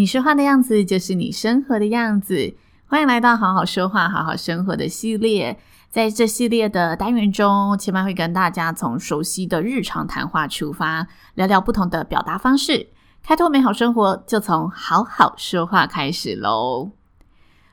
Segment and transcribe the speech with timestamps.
[0.00, 2.54] 你说话的样子就是你生活的样子。
[2.86, 5.58] 欢迎来到好好说话、好好生活的系列。
[5.90, 12.88] 在这系列的单元中，千万会跟大家从熟悉的日常谈话出发，聊聊不同的表达方式，
[13.22, 16.92] 开拓美好生活，就从好好说话开始喽。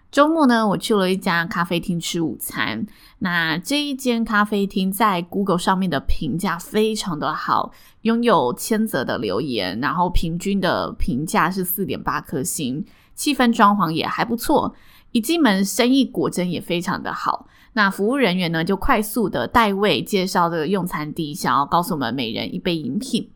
[0.09, 2.85] 周末呢，我去了一家咖啡厅吃午餐。
[3.19, 14.73] 那这一间咖啡厅在 Google 上面的评价非常的好，拥有千则的留言，然后平均的评价是四点八颗星，气氛装潢也还不错。
[15.11, 17.47] 一进门，生意果真也非常的好。
[17.73, 23.29] 那服务人员呢，就快速的带位介绍这个用餐低消，告诉我们每人一杯饮品。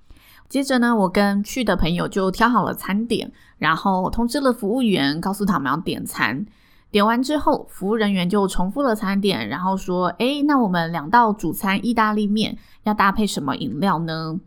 [0.47, 6.45] 接着呢，我跟去的朋友就挑好了餐点，然后通知了服务员，告诉他们要点餐。
[6.92, 14.39] 点完之后，服务人员就重复了餐点，然后说：“诶，那我们两道主餐意大利面要搭配什么饮料呢？”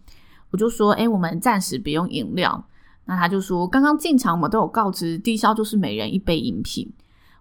[0.52, 2.64] 我就说：“诶，我们暂时不用饮料。”
[3.06, 6.92] 那他就说：“刚刚进场我们都有告知，低消就是每人一杯饮品。”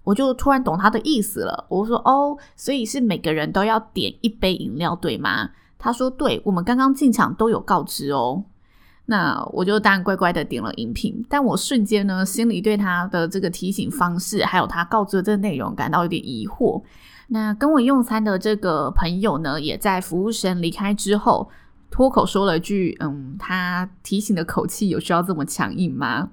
[0.04, 1.66] 我就突然懂他的意思了。
[1.70, 8.44] 我说：“哦，所以是每个人都要点一杯饮料，对吗？”他说：“对，我们刚刚进场都有告知哦。”
[9.14, 16.82] 那我就当然乖乖的点了饮品，但我瞬间呢，心里对他的这个提醒方式，还有他告知的这个内容感到有点疑惑。
[17.28, 21.48] 那跟我用餐的这个朋友呢，也在服务生离开之后，
[21.92, 26.32] 脱口说了一句：“嗯，他提醒的口气有需要这么强硬吗？”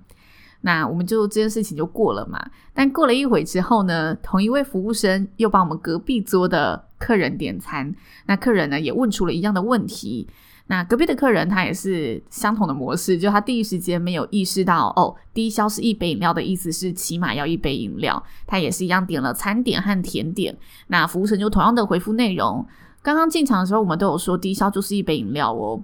[0.62, 2.42] 那我们就这件事情就过了嘛。
[2.72, 10.26] 但过了一会之后呢，同一位服务生又帮我们隔壁桌的客人点餐，那客人呢也问出了一样的问题。
[10.70, 20.56] 那隔壁的客人他也是相同的模式，就他第一时间没有意识到哦，低消是一杯饮料的意思是起码要一杯饮料，他也是一样点了餐点和甜点。
[20.86, 22.64] 那服务生就同样的回复内容，
[23.02, 25.82] 刚刚进场的时候我们都有说低消就是一杯饮料哦，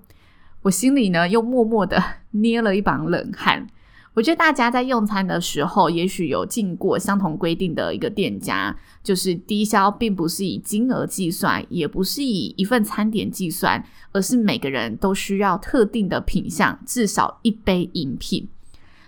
[0.62, 3.66] 我心里呢又默默的 捏了一把冷汗。
[4.16, 18.48] 我觉得大家在用餐的时候，也许有进过相同规定的一个店家，就是低消并不是以金额计算，也不是以一份餐点计算，而是每个人都需要特定的品项，至少一杯饮品。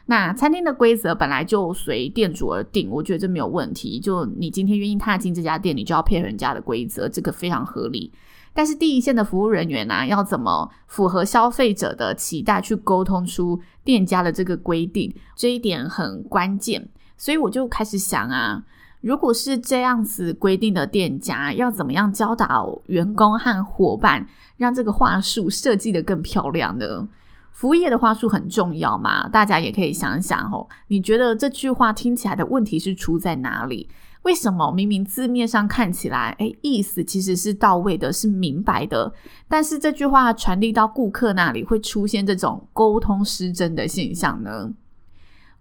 [0.04, 3.98] 那餐厅的规则本来就随店主而定，我觉得这没有问题。
[3.98, 8.12] 就你今天愿意踏进这家店，你就要配合人家的规则，这个非常合理。
[8.58, 16.88] 但是第一线的服务人员呢、要怎么符合消费者的期待去沟通出店家的这个规定，这一点很关键。
[17.16, 18.64] 所以我就开始想啊，
[19.00, 24.26] 如果是这样子规定的店家，要怎么样教导员工和伙伴，
[24.56, 27.06] 让这个话术设计得更漂亮呢？
[27.52, 33.88] 服务业的话术很重要嘛，大家也可以想想哦，你觉得这句话听起来的问题是出在哪里？
[34.28, 39.10] 为什么明明字面上看起来，诶，意思其实是到位的，是明白的，
[39.48, 44.70] 但是这句话传递到顾客那里会出现这种沟通失真的现象呢？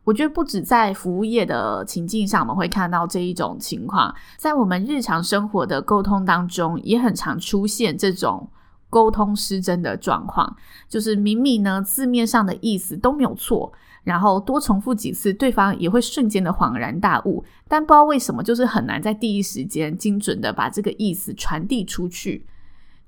[0.03, 8.50] 我觉得不止在服务业的情境上，我们会看到这一种情况，在我们日常生活的沟通当中，也很常出现这种
[8.89, 10.57] 沟通失真的状况，
[10.89, 13.72] 就是明明呢字面上的意思都没有错。
[14.07, 22.45] 然后多重复几次，对方也会瞬间的恍然大悟，但不知道为什么，就是很难在第一时间精准的把这个意思传递出去。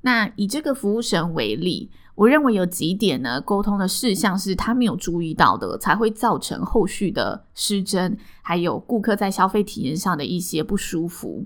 [0.01, 11.45] 那以这个服务生为例，我认为有几点呢，沟通的事项是他没有注意到的，才会造成后续的失真，还有顾客在消费体验上的一些不舒服。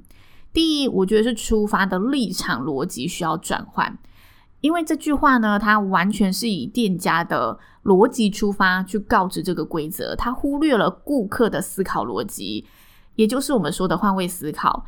[0.51, 3.99] 第一，我觉得是出发的立场逻辑需要转换。
[4.63, 12.65] 因为这句话呢，它完全是以店家的逻辑出发去告知这个规则，它忽略了顾客的思考逻辑，
[13.15, 14.85] 也就是我们说的换位思考。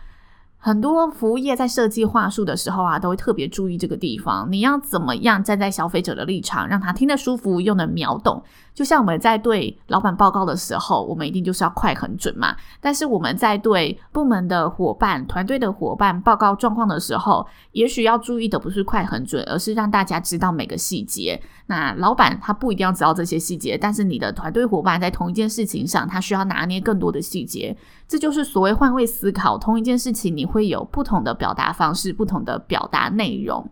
[0.57, 4.49] 很多服务业在设计话术的时候啊，都会特别注意这个地方。
[4.49, 8.41] 你要怎么样站在消费者的立场，让他听得舒服又能秒懂，
[8.75, 12.53] 就像我们在对老板报告的时候，我们一定就是要快很准嘛。
[12.81, 21.41] 但是我们在对部门的伙伴、团队的伙伴报告状况的时候，也许要注意的不是快很准，而是让大家知道每个细节。
[21.67, 27.75] 那老板他不一定要知道这些细节，但是你的团队伙伴在同一件事情上，他需要拿捏更多的细节。
[28.07, 33.71] 这就是所谓换位思考，同一件事情你会有不同的表达方式，不同的表达内容。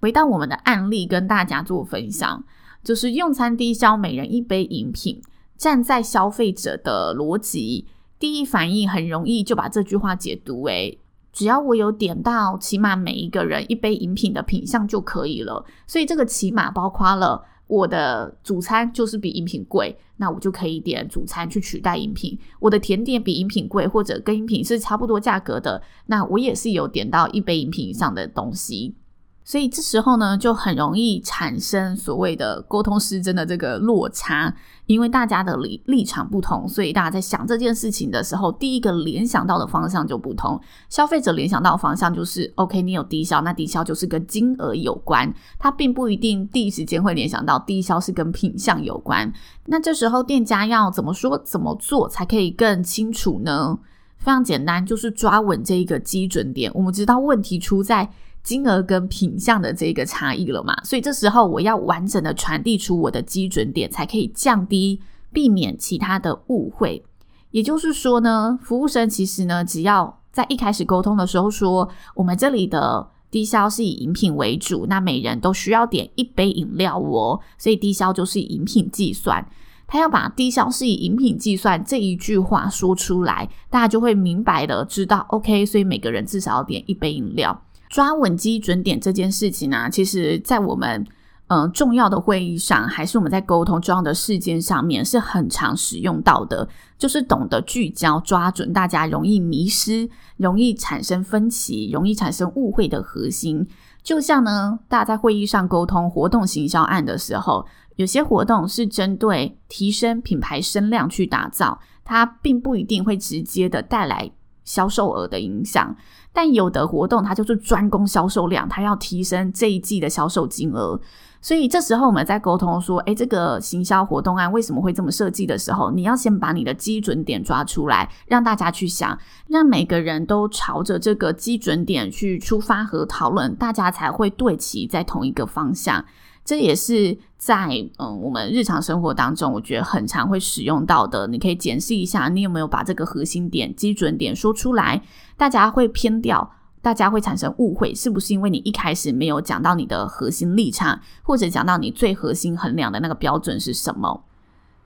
[0.00, 2.44] 回到我们的案例，跟大家做分享。
[2.84, 5.20] 就是用餐低消，每人一杯饮品。
[5.56, 7.86] 站在消费者的逻辑，
[8.18, 10.98] 第一反应很容易就把这句话解读为：
[11.32, 15.64] 只要我有点到起码每一个人一杯饮品的品相就可以了。
[15.86, 22.36] 所以这个起码包括了我的主餐就是比饮品贵，那我就可以点主餐去取代饮品。
[22.58, 28.96] 我的甜点比饮品贵，或者跟饮品是差不多价格的，那我也是有点到一杯饮品以上的东西。
[29.46, 34.52] 所以这时候呢，就很容易产生所谓的沟通失真的这个落差，
[34.86, 40.58] 因为大家的立立场不同，所以大家在想这件事情的时候，第一个联想到的方向就不同。
[40.88, 49.30] 消费者联想到的方向就是，OK，你有低消，那低消就是跟金额有关，他并不一定第一时间会联想到低消是跟品相有关。
[49.66, 53.78] 那这时候店家要怎么说怎么做才可以更清楚呢？
[54.16, 56.72] 非常简单，就是抓稳这一个基准点。
[56.74, 58.10] 我们知道问题出在。
[58.44, 65.00] 金额跟品相的这个差异了嘛，所以这时候我要完整的传递出我的基准点，才可以降低、
[65.32, 67.02] 避免其他的误会。
[67.50, 79.48] 也就是说呢，服务生其实呢，只要在一开始沟通的时候说，我们这里的低消是以饮品为主，那每人都需要点一杯饮料哦，所以低消就是饮品计算。
[79.86, 87.63] 他要把低消是以饮品计算这一句话说出来，大家就会明白的知道，OK，所以每个人至少要点一杯饮料。
[87.88, 91.06] 抓稳基准点这件事情呢、其实在我们
[91.48, 96.66] 嗯、重要的会议上，还是我们在沟通重要的事件上面，是很常使用到的。
[96.96, 100.08] 就是懂得聚焦、抓准大家容易迷失、
[100.38, 103.64] 容易产生分歧、容易产生误会的核心。
[104.02, 107.66] 就像呢，大家在会议上沟通活动行销案的时候，
[107.96, 114.32] 有些活动是针对提升品牌声量去打造，它并不一定会直接的带来
[114.64, 115.94] 销售额的影响。
[116.34, 121.00] 但有的活动它就是专攻销售量，它要提升这一季的销售金额，
[121.40, 129.16] 所以这时候我们在沟通说，诶，这个行销活动案为什么会这么设计的时候，你要先把你的基准点抓出来，让大家去想，
[129.46, 136.04] 让每个人都朝着这个基准点去出发和讨论，大家才会对齐在同一个方向。
[136.44, 137.68] 这也是在
[137.98, 141.26] 嗯我们日常生活当中，我觉得很常会使用到的。
[141.26, 145.02] 你可以检视一下，你有没有把这个核心点、基准点说出来？
[145.36, 146.52] 大家会偏掉，
[146.82, 154.22] 大家会产生误会，是不是因为你一开始没有讲到你的核心立场，或者讲到你最核心衡量的那个标准是什么？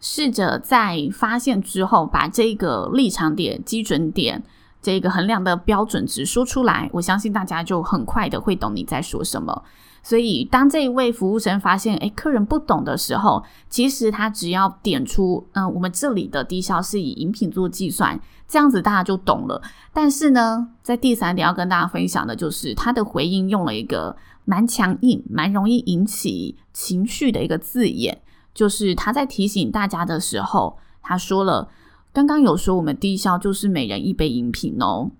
[0.00, 4.44] 试着在发现之后，把这个立场点、基准点。
[4.80, 9.64] 这个衡量的标准值说出来，我相信大家就很快的会懂你在说什么。
[10.08, 18.18] 所以，当这一位服务生发现，诶，客人不懂的时候，其实他只要点出，嗯，我们这里的低消是以饮品做计算，
[18.48, 19.60] 这样子大家就懂了。
[19.92, 24.16] 但是呢，在第三点要跟大家分享的就是，他的回应用了一个
[24.46, 28.18] 蛮强硬、蛮容易引起情绪的一个字眼，
[28.54, 31.68] 就是他在提醒大家的时候，他说了。
[32.10, 35.10] 刚刚有说我们低消就是每人一杯饮品哦，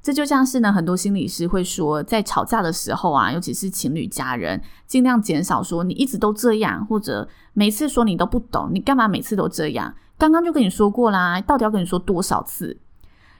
[0.00, 9.94] 这就像是呢，很多心理师会说，在吵架的时候啊，尤其是情侣家人，尽量减少说你一直都这样，或者每次说你都不懂，你干嘛每次都这样？
[10.16, 12.78] 刚刚就跟你说过啦，到底要跟你说多少次？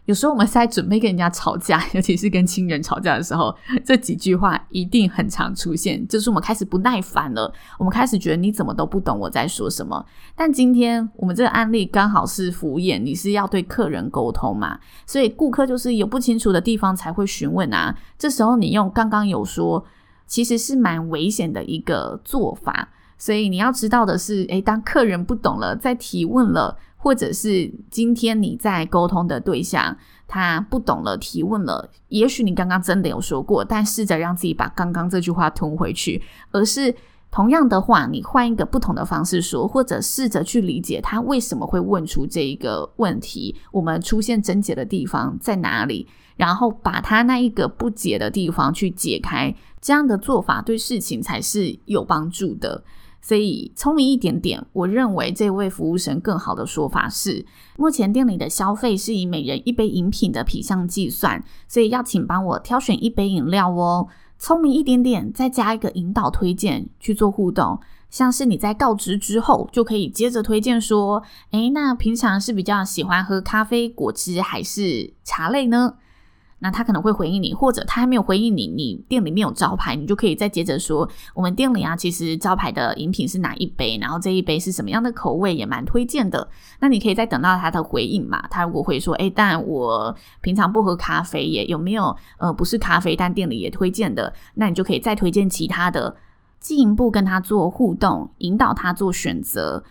[0.09, 6.09] 有时候我们在准备跟人家吵架， 尤其是跟亲人吵架的时候，这几句话一定很常出现。
[6.09, 10.03] 就是我们开始不耐烦了，我们开始觉得你怎么都不懂我在说什么。
[10.35, 17.95] 但今天我们这个案例刚好是服务业，你是要对客人沟通嘛，所以顾客就是有不清楚的地方才会询问啊。
[18.17, 19.85] 这时候你用刚刚有说，
[20.27, 22.89] 其实是蛮危险的一个做法。
[23.21, 26.79] 所以你要知道的是，诶，当客人不懂了，再提问了。
[26.99, 36.95] 或者是今天你在沟通的对象，他不懂了，提问了，也许你刚刚真的有说过，但试着让自己把刚刚这句话吞回去，而是
[37.31, 52.83] 同样的话，你换一个不同的方式说，或者试着去理解他为什么会问出这一个问题，我们出现症结的地方在哪里，然后把他那一个不解的地方去解开，这样的做法对事情才是有帮助的。
[53.29, 57.45] 所以聪明一点点，我认为这位服务生更好的说法是：
[57.77, 64.09] 目前店里的消费是以每人一杯饮品的品项计算，所以要请帮我挑选一杯饮料哦。
[64.39, 75.97] 聪明一点点，再加一个引导推荐去做互动，像是你在告知之后，就可以接着推荐说，诶，那平常是比较喜欢喝咖啡、果汁还是茶类呢？
[76.61, 86.49] 那他可能会回应你，或者他还没有回应你，你店里面有招牌，你就可以再接着说，我们店里啊，其实招牌的饮品是哪一杯，然后这一杯是什么样的口味，也蛮推荐的。
[86.81, 88.43] 那你可以再等到他的回应嘛？
[88.51, 94.33] 他如果会说，诶，但我平常不喝咖啡耶，有没有呃不是咖啡，但店里也推荐的？
[94.55, 96.17] 那你就可以再推荐其他的，
[96.59, 99.85] 进一步跟他做互动，引导他做选择。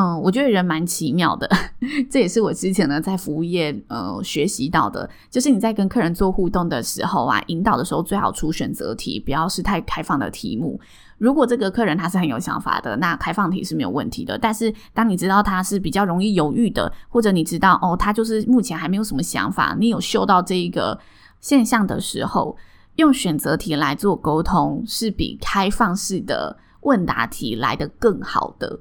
[0.00, 1.46] 嗯，我觉得人蛮奇妙的，
[2.10, 10.80] 这也是我之前呢在服务业呃学习到的，就是你在跟客人做互动的时候啊，引导的时候最好出选择题，不要是太开放的题目。
[11.18, 14.38] 如果这个客人他是很有想法的，那开放题是没有问题的。
[14.38, 20.98] 但是当你知道他是比较容易犹豫的，或者你知道哦他就是目前还没有什么想法，你有嗅到这一个
[21.40, 22.56] 现象的时候，
[22.96, 28.80] 用选择题来做沟通是比开放式的问答题来得更好的。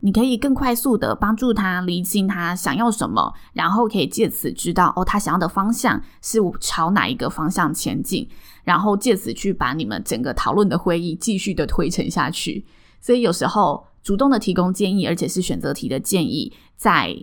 [0.00, 8.28] 你可以更快速的帮助他厘清他想要什么，然后可以借此知道哦，他想要的方向是朝哪一个方向前进，
[8.62, 12.64] 然后借此去把你们整个讨论的会议继续的推陈下去。
[13.00, 17.14] 所以有时候主动的提供建议，而且是选择题的建议，在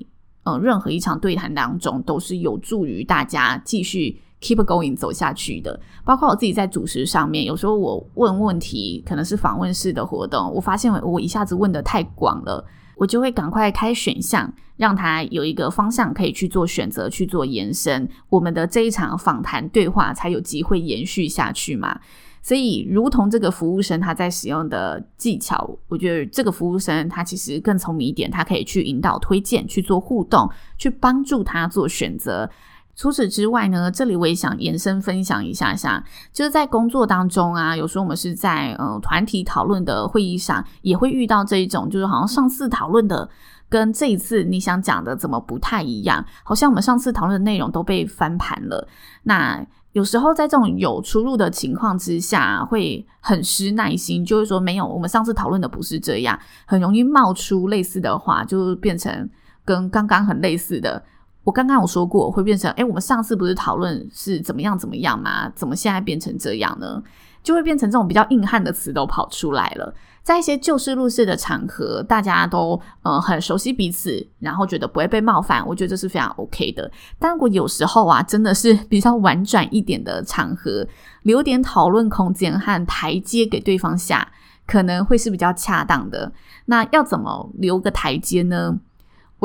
[0.43, 5.79] 呃任何一场对谈当中都是有助于大家继续 keep going 走下去的。
[6.03, 12.63] 包括我自己在主持上面，有时候我问问题，可能是访问式的活动，我发现我一下子问得太广了，
[12.95, 21.99] 我就会赶快开选项，让他有一个方向可以去做选择，去做延伸，我们的这一场访谈对话才有机会延续下去嘛。
[22.41, 30.47] 所以，如同这个服务生他在使用的技巧，我觉得这个服务生他其实更聪明一点，他可以去引导、推荐、去做互动，
[30.77, 32.47] 去帮助他做选择。
[32.95, 43.29] 除此之外呢，这里我也想延伸分享一下下，就是在工作当中啊，有时候我们是在呃团体讨论的会议上，也会遇到这一种，就是好像上次讨论的
[43.67, 48.87] 跟这一次你想讲的怎么不太一样，好像我们上次讨论的内容都被翻盘了。
[49.23, 59.29] 那有时候在这种有出入的情况之下，会很失耐心，就是说没有，我们上次讨论的不是这样，很容易冒出类似的话，就变成
[59.65, 61.03] 跟刚刚很类似的。
[61.45, 65.49] 我刚刚有说过，会变成，诶，我们上次不是讨论是怎么样怎么样吗？
[65.55, 67.01] 怎么现在变成这样呢？
[67.43, 69.93] 就会变成这种比较硬汉的词都跑出来了。
[70.23, 76.91] 在一些就事论事的场合，大家都呃很熟悉彼此，然后觉得不会被冒犯，我觉得这是非常 OK 的。
[77.19, 80.87] 但如果有时候啊，真的是比较婉转一点的场合，
[81.21, 84.27] 留点讨论空间和台阶给对方下，
[84.65, 86.33] 可能会是比较恰当的。
[86.65, 88.79] 那要怎么留个台阶呢？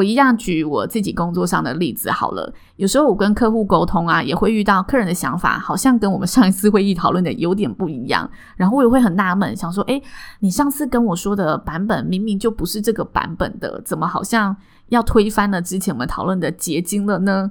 [0.00, 2.50] 我一样举我自己工作上的例子好了。
[2.76, 10.02] 有时候我跟客户沟通啊，也会遇到客人的想法好像跟我们上一次会议讨论的有点不一样，然后我也会很纳闷，想说：诶，
[10.38, 14.56] 你上次跟我说的版本明明就不是这个版本的，怎么好像
[14.88, 17.50] 要推翻了之前我们讨论的结晶了呢？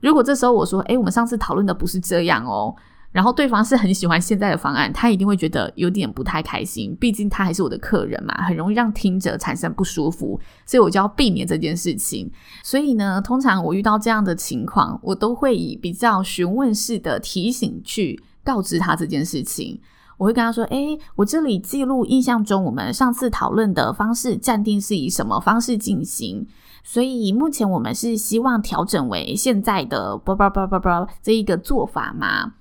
[0.00, 2.74] 如果这时候我说：诶，我们上次讨论的不是这样哦。
[3.12, 12.30] 然后对方是很喜欢现在的方案，他一定会觉得有点不太开心，毕竟他还是我的客人嘛，很容易让听者产生不舒服，所以我就要避免这件事情。
[12.62, 19.80] 所以呢，通常我遇到这样的情况，我都会以比较询问式的提醒去告知他这件事情。
[20.16, 26.46] 我会跟他说：“诶，我这里记录印象中我们上次讨论的方式暂定是以什么方式进行，
[26.84, 32.52] 所以目前我们是希望调整为现在的叭叭叭叭叭这一个做法吗？”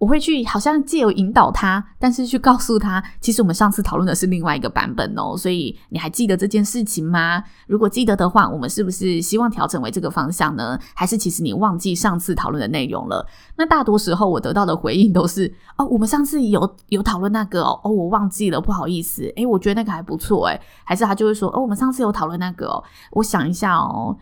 [0.00, 7.44] 我会去，好像借由引导他，但是去告诉他，其实我们上次讨论的是另外一个版本哦，所以你还记得这件事情吗？
[7.66, 10.78] 如果记得的话，我们是不是希望调整为这个方向呢？
[10.94, 13.26] 还是其实你忘记上次讨论的内容了？
[13.58, 24.16] 那大多时候我得到的回应都是，哦，我们上次有有讨论那个哦，哦，我忘记了，不好意思，诶，我觉得那个还不错，诶，还是他就会说，哦，我们上次有讨论那个哦，我想一下哦，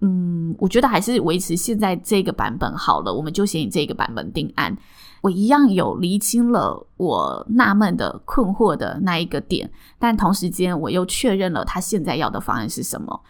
[0.00, 4.76] 嗯，我觉得还是维持现在这个版本好了，我们就先以这个版本定案。
[5.24, 13.22] 我一样有厘清了我纳闷的困惑的那一个点，但同时间我又确认了他现在要的方案是什么。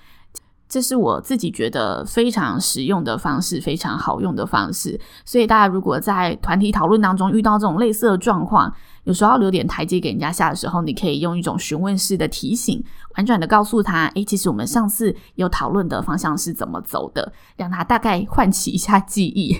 [0.68, 5.00] 这是我自己觉得非常实用的方式，非常好用的方式。
[5.24, 8.74] 所以大家如果在团体讨论当中遇到这种类似的状况，
[9.04, 12.82] 有时候要留点台阶给人家下的时候，你可以用一种询问式的提醒，
[13.16, 19.56] 婉转的告诉他：“诶，其实我们上次有讨论的方向是怎么走的？”让他大概唤起一下记忆，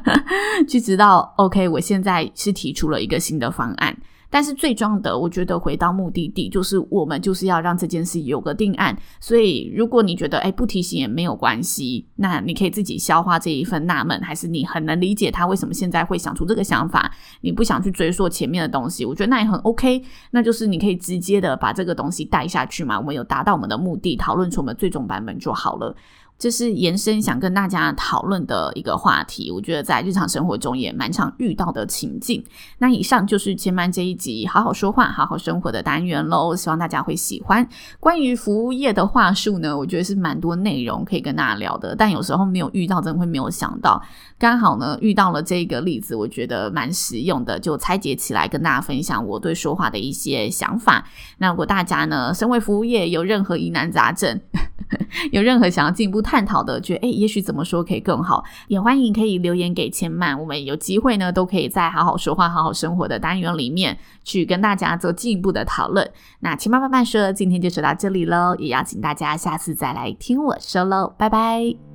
[0.68, 3.96] 去知道 OK，我现在是提出了一个新的方案。
[4.32, 8.96] 但是最重要的，我觉得回到目的地，就是我们就是要让这件事有个定案。
[9.20, 17.12] 所以，如果你觉得诶不提醒也没有关系，那你可以自己消化这一份纳闷，还是你很能理解他为什么现在会想出这个想法，
[17.42, 20.02] 你不想去追溯前面的东西，我觉得那也很 OK。
[20.30, 25.94] 那就是你可以直接的把这个东西带下去嘛，我们有达到我们的目的，讨论出我们最终版本就好了。
[26.42, 32.44] 这是延伸想跟大家讨论的一个话题，我觉得在日常生活中也蛮常遇到的情境。
[32.78, 37.64] 那以上就是千曼这一集好好说话、好好生活的单元喽，希望大家会喜欢。
[38.00, 44.02] 关于服务业的话术呢，我觉得是蛮多内容可以跟大家聊的，但有时候没有遇到，真的会没有想到。
[44.36, 51.06] 刚好呢遇到了这个例子，我觉得蛮实用的，就拆解起来跟大家分享我对说话的一些想法。
[51.38, 54.40] 那如果大家呢，身为服务业有任何疑难杂症，
[55.30, 66.10] 有任何想要进一步探讨的，觉得诶，也许怎么说可以更好，也欢迎可以留言给千曼，我们有机会呢，都可以在好好说话、好好生活的单元里面去跟大家做进一步的讨论。
[66.40, 71.91] 那千曼慢慢说，今天就说到这里喽，也邀请大家下次再来听我说喽，拜拜。